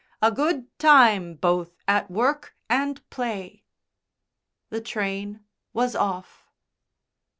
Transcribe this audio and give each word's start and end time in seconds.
A 0.19 0.31
good 0.31 0.65
time, 0.79 1.35
both 1.35 1.75
at 1.87 2.09
work 2.09 2.55
and 2.67 3.07
play" 3.11 3.65
the 4.71 4.81
train 4.81 5.45
was 5.73 5.95
off. 5.95 6.47